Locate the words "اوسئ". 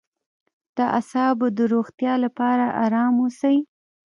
3.23-3.57